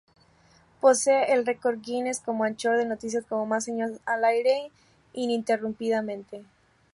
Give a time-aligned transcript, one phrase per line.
[0.79, 4.71] Posee el Record Guinness como "Anchor de noticias con más años al aire
[5.13, 6.43] ininterrumpidamente".